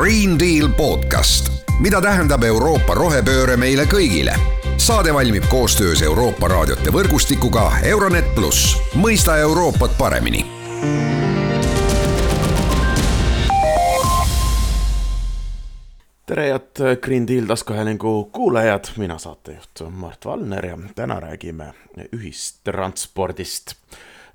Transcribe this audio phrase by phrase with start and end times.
[0.00, 4.32] Green Deal podcast, mida tähendab Euroopa rohepööre meile kõigile.
[4.80, 10.40] saade valmib koostöös Euroopa raadiote võrgustikuga Euronet pluss, mõista Euroopat paremini
[16.26, 21.74] tere, head Green Deal taskuhäälingu kuulajad, mina saatejuht Mart Valner ja täna räägime
[22.16, 23.76] ühistranspordist.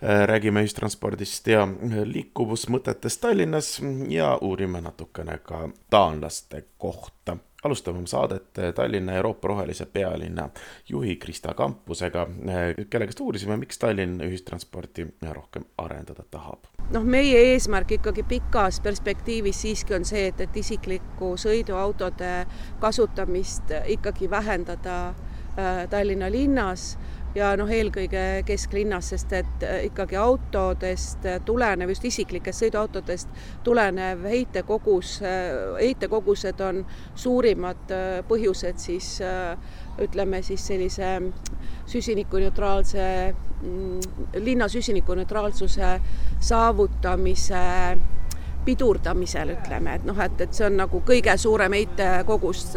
[0.02, 1.68] Räägime ühistranspordist ja
[2.06, 10.50] liikuvusmõtetest Tallinnas ja uurime natukene ka taanlaste kohta alustame oma saadet Tallinna Euroopa rohelise pealinna
[10.90, 12.28] juhi Krista Kampusega,
[12.90, 16.70] kelle käest uurisime, miks Tallinn ühistransporti rohkem arendada tahab.
[16.94, 22.34] noh, meie eesmärk ikkagi pikas perspektiivis siiski on see, et, et isikliku sõiduautode
[22.80, 26.98] kasutamist ikkagi vähendada äh, Tallinna linnas
[27.36, 33.32] ja noh, eelkõige kesklinnas, sest et äh, ikkagi autodest tulenev, just isiklikest sõiduautodest
[33.66, 36.84] tulenev heitekogus, äh, heitekogused on
[37.16, 39.18] suurimad äh, põhjused siis
[40.02, 41.10] ütleme siis sellise
[41.88, 43.06] süsinikuneutraalse,
[43.62, 45.94] mm, linna süsinikuneutraalsuse
[46.44, 47.64] saavutamise
[48.66, 52.72] pidurdamisel, ütleme, et noh, et, et see on nagu kõige suurem heitekogus,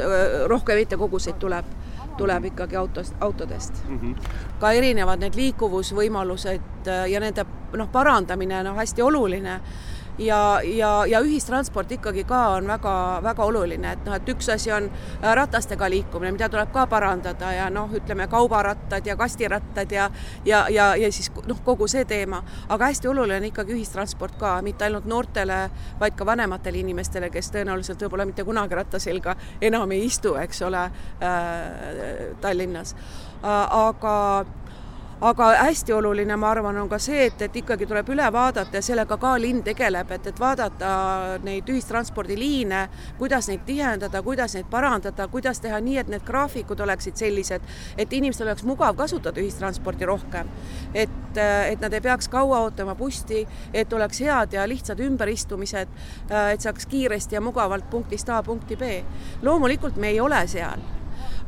[0.51, 1.71] rohkem heitekoguseid tuleb
[2.19, 3.99] tuleb ikkagi autost, autodest mm.
[3.99, 4.33] -hmm.
[4.61, 9.61] ka erinevad need liikuvusvõimalused äh, ja nende noh, parandamine on noh, hästi oluline
[10.19, 14.89] ja, ja, ja ühistransport ikkagi ka on väga-väga oluline, et noh, et üks asi on
[14.91, 20.11] äh, ratastega liikumine, mida tuleb ka parandada ja noh, ütleme kaubarattad ja kastirattad ja
[20.45, 24.59] ja, ja, ja siis noh, kogu see teema, aga hästi oluline on ikkagi ühistransport ka,
[24.63, 25.61] mitte ainult noortele,
[26.01, 30.63] vaid ka vanematele inimestele, kes tõenäoliselt võib-olla mitte kunagi ratta selga enam ei istu, eks
[30.67, 33.79] ole äh,, Tallinnas äh,.
[33.79, 34.15] aga
[35.21, 38.83] aga hästi oluline, ma arvan, on ka see, et, et ikkagi tuleb üle vaadata ja
[38.85, 40.91] sellega ka linn tegeleb, et, et vaadata
[41.43, 42.85] neid ühistranspordiliine,
[43.19, 47.67] kuidas neid tihendada, kuidas neid parandada, kuidas teha nii, et need graafikud oleksid sellised,
[47.99, 50.51] et inimestel oleks mugav kasutada ühistransporti rohkem.
[50.95, 53.43] et, et nad ei peaks kaua ootama bussi,
[53.75, 55.91] et oleks head ja lihtsad ümberistumised,
[56.53, 59.03] et saaks kiiresti ja mugavalt punktist A punkti B.
[59.43, 60.98] loomulikult me ei ole seal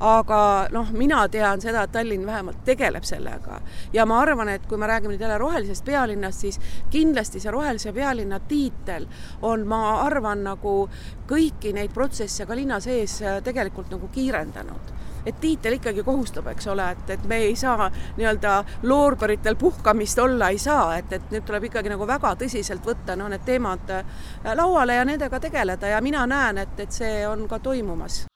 [0.00, 3.60] aga noh, mina tean seda, et Tallinn vähemalt tegeleb sellega.
[3.92, 7.92] Ja ma arvan, et kui me räägime nüüd jälle rohelisest pealinnast, siis kindlasti see rohelise
[7.92, 9.06] pealinna tiitel
[9.42, 10.88] on, ma arvan, nagu
[11.28, 14.96] kõiki neid protsesse ka linna sees äh, tegelikult nagu kiirendanud.
[15.26, 18.54] Et tiitel ikkagi kohustab, eks ole, et, et me ei saa nii-öelda
[18.88, 23.28] loorberitel puhkamist olla ei saa, et, et nüüd tuleb ikkagi nagu väga tõsiselt võtta noh,
[23.28, 24.16] need teemad äh,
[24.56, 25.92] lauale ja nendega tegeleda.
[25.92, 28.29] Ja mina näen, et, et see on ka toimumas.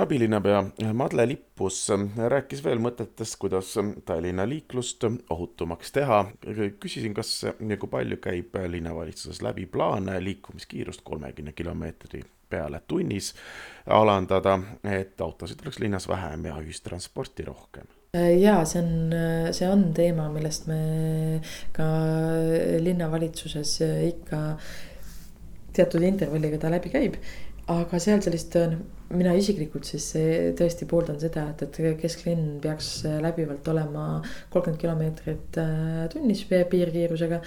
[0.00, 3.74] Tallinna abilinnapea Madle Lippus rääkis veel mõtetest, kuidas
[4.04, 6.24] Tallinna liiklust ohutumaks teha.
[6.80, 13.34] küsisin, kas ja kui palju käib linnavalitsuses läbi plaane liikumiskiirust kolmekümne kilomeetri peale tunnis
[13.86, 17.84] alandada, et autosid oleks linnas vähem ja ühistransporti rohkem
[18.40, 19.12] ja see on,
[19.52, 21.40] see on teema, millest me
[21.76, 21.84] ka
[22.80, 23.76] linnavalitsuses
[24.08, 24.56] ikka
[25.76, 27.20] teatud intervalliga ta läbi käib
[27.70, 30.04] aga seal sellist, noh, mina isiklikult siis
[30.58, 32.90] tõesti pooldan seda, et, et kesklinn peaks
[33.22, 34.04] läbivalt olema
[34.52, 37.40] kolmkümmend kilomeetrit äh, tunnis piirkiirusega.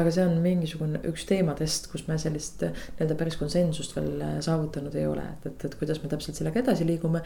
[0.00, 4.96] aga see on mingisugune üks teemadest, kus me sellist nii-öelda päris konsensust veel äh, saavutanud
[4.96, 7.20] ei ole, et, et, et kuidas me täpselt sellega edasi liigume.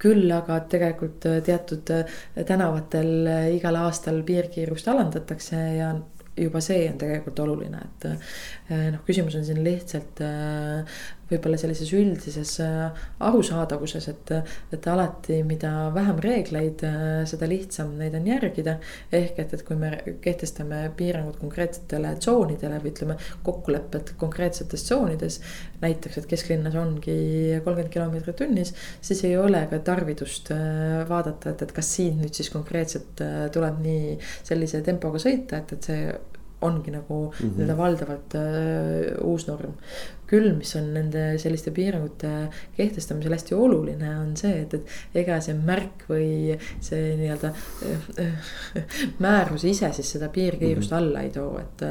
[0.00, 1.96] küll aga tegelikult teatud
[2.46, 5.94] tänavatel igal aastal piirkiirust alandatakse ja
[6.40, 8.06] juba see on tegelikult oluline, et
[8.92, 10.22] noh, küsimus on siin lihtsalt
[11.30, 14.32] võib-olla sellises üldises eh, arusaadavuses, et,
[14.74, 16.84] et alati, mida vähem reegleid,
[17.30, 18.78] seda lihtsam neid on järgida.
[19.12, 19.92] ehk et, et kui me
[20.22, 25.40] kehtestame piirangud konkreetsetele tsoonidele või ütleme, kokkulepped konkreetsetes tsoonides.
[25.80, 27.16] näiteks, et kesklinnas ongi
[27.64, 30.50] kolmkümmend kilomeetrit tunnis, siis ei ole ka tarvidust
[31.08, 33.22] vaadata, et, et kas siin nüüd siis konkreetselt
[33.54, 36.12] tuleb nii sellise tempoga sõita, et, et see
[36.60, 37.52] ongi nagu mm -hmm.
[37.56, 39.74] nii-öelda valdavalt äh, uus norm
[40.30, 42.30] küll, mis on nende selliste piirangute
[42.76, 47.50] kehtestamisel hästi oluline, on see, et, et ega see märk või see nii-öelda
[48.22, 48.52] äh,
[49.24, 51.00] määrus ise siis seda piirkiirust mm -hmm.
[51.00, 51.82] alla ei too, et.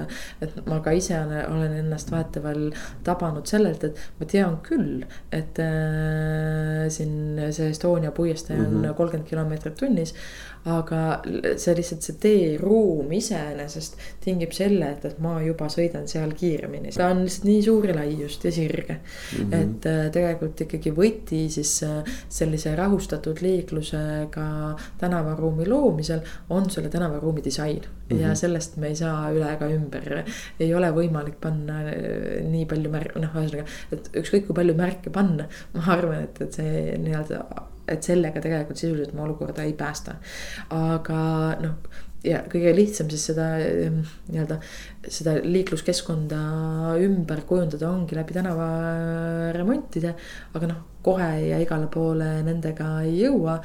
[0.42, 2.70] et ma ka ise olen ennast vahetevahel
[3.04, 8.94] tabanud sellelt, et ma tean küll, et äh, siin see Estonia puiestee on mhm.
[8.94, 9.30] kolmkümmend mm -hmm.
[9.30, 10.16] kilomeetrit tunnis
[10.68, 11.02] aga
[11.56, 16.94] see lihtsalt see teeruum iseenesest tingib selle, et, et ma juba sõidan seal kiiremini.
[16.96, 19.38] ta on lihtsalt nii suur ja lai just ja sirge mm.
[19.38, 19.56] -hmm.
[19.60, 24.50] et äh, tegelikult ikkagi võti siis äh, sellise rahustatud liiklusega
[25.02, 28.18] tänavaruumi loomisel on selle tänavaruumi disain mm.
[28.18, 28.22] -hmm.
[28.22, 30.24] ja sellest me ei saa üle ega ümber.
[30.60, 35.10] ei ole võimalik panna äh, nii palju märke, noh, ühesõnaga, et ükskõik kui palju märke
[35.10, 37.44] panna, ma arvan, et, et see nii-öelda
[37.90, 40.16] et sellega tegelikult sisuliselt oma olukorda ei päästa.
[40.76, 41.22] aga
[41.64, 41.76] noh,
[42.26, 44.02] ja kõige lihtsam siis seda ehm,
[44.32, 44.60] nii-öelda
[45.08, 46.42] seda liikluskeskkonda
[47.06, 50.14] ümber kujundada ongi läbi tänavaremontide,
[50.56, 53.60] aga noh, kohe ja igale poole nendega ei jõua.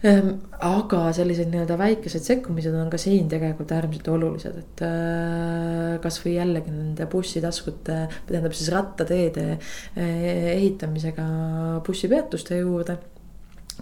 [0.00, 0.30] Ehm,
[0.64, 6.72] aga sellised nii-öelda väikesed sekkumised on ka siin tegelikult äärmiselt olulised, et äh, kasvõi jällegi
[6.72, 11.26] nende bussitaskute, tähendab siis rattateede äh, ehitamisega
[11.84, 12.96] bussipeatuste juurde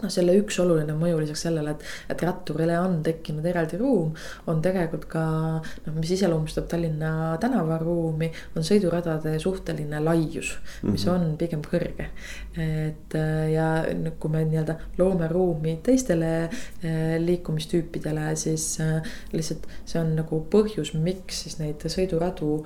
[0.03, 4.15] noh, selle üks oluline mõju lisaks sellele, et, et ratturile on tekkinud eraldi ruum,
[4.51, 5.25] on tegelikult ka
[5.61, 11.15] noh, mis iseloomustab Tallinna tänavaruumi, on sõiduradade suhteline laius, mis mm -hmm.
[11.15, 12.11] on pigem kõrge.
[12.59, 13.15] et
[13.53, 13.85] ja
[14.19, 20.95] kui me nii-öelda loome ruumi teistele eh, liikumistüüpidele, siis eh, lihtsalt see on nagu põhjus,
[20.99, 22.63] miks siis neid sõiduradu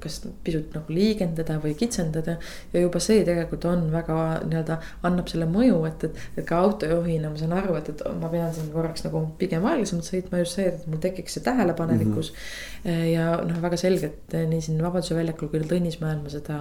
[0.00, 2.36] kas pisut nagu liigendada või kitsendada.
[2.72, 4.78] ja juba see tegelikult on väga nii-öelda
[5.08, 8.52] annab selle mõju, et, et, et ka autojuhina ma saan aru, et, et ma pean
[8.54, 12.38] siin korraks nagu pigem aeglasemalt sõitma just see, et mul tekiks see tähelepanelikkus mm.
[12.86, 13.04] -hmm.
[13.12, 16.58] ja noh, väga selgelt nii siin Vabaduse väljakul kui Tõnismäel ma seda,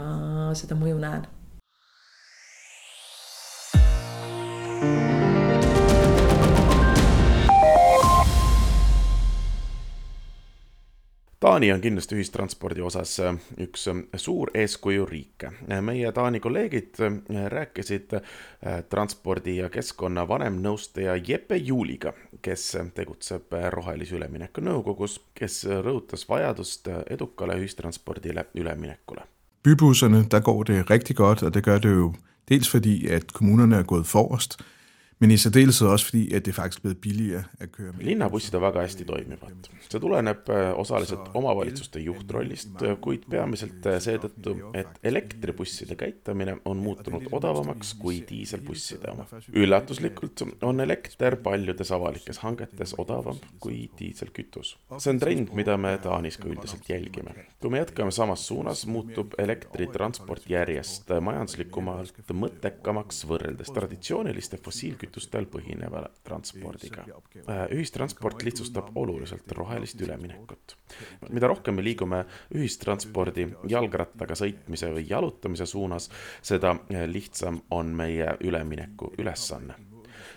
[0.57, 1.25] seda mõju näen
[11.43, 15.43] Taani on kindlasti ühistranspordi osas äh, üks äh, suur eeskujuriik.
[15.81, 17.17] meie Taani kolleegid äh,
[17.51, 18.15] rääkisid
[18.89, 27.59] transpordi ja keskkonna vanemnõustaja Jeppe Juuliga, kes tegutseb Rohelise Ülemineku Nõukogus, kes rõhutas vajadust edukale
[27.59, 29.27] ühistranspordile üleminekule.
[29.63, 32.13] Bybusserne, der går det rigtig godt, og det gør det jo
[32.49, 34.61] dels fordi, at kommunerne er gået forrest,
[35.19, 38.05] men i særdeleshed også fordi, at det faktisk er blevet billigere at køre med.
[38.05, 39.69] linnabussid on väga hästi toimivad.
[39.89, 47.27] see tuleneb äh, osaliselt omavalitsuste juhtrollist, kuid peamiselt äh, seetõttu, et elektribusside käitamine on muutunud
[47.31, 49.27] odavamaks kui diiselbusside oma.
[49.53, 54.77] üllatuslikult on elekter paljudes avalikes hangetes odavam kui diiselkütus.
[54.97, 57.35] see on trend, mida me Taanis ka üldiselt jälgime.
[57.61, 66.05] kui me jätkame samas suunas, muutub elektritransport järjest majanduslikumalt mõttekamaks võrreldes traditsiooniliste fossiilkütuste kütustel põhineva
[66.25, 67.05] transpordiga.
[67.43, 70.77] Äh, ühistransport lihtsustab oluliselt rohelist üleminekut.
[71.29, 72.23] mida rohkem me liigume
[72.55, 76.09] ühistranspordi, jalgrattaga sõitmise või jalutamise suunas,
[76.41, 76.75] seda
[77.07, 79.75] lihtsam on meie ülemineku ülesanne.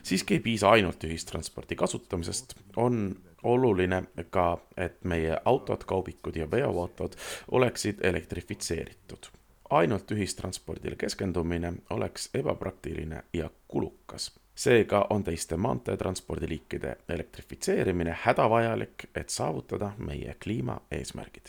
[0.02, 7.16] siiski ei piisa ainult ühistranspordi kasutamisest, on oluline ka, et meie autod, kaubikud ja veoautod
[7.50, 9.30] oleksid elektrifitseeritud
[9.70, 19.90] ainult ühistranspordile keskendumine oleks ebapraktiline ja kulukas seega on teiste maanteetranspordiliikide elektrifitseerimine hädavajalik, et saavutada
[19.98, 21.46] meie kliimaeesmärgid.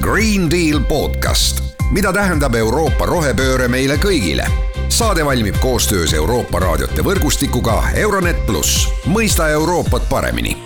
[0.00, 4.48] Green Deal podcast, mida tähendab Euroopa rohepööre meile kõigile?
[4.92, 10.56] saade valmib koostöös Euroopa raadiote võrgustikuga Euronet pluss, mõista Euroopat paremini